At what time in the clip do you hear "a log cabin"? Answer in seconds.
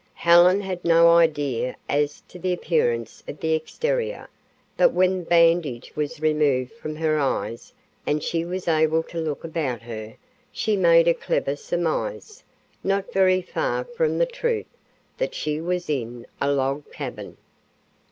16.41-17.37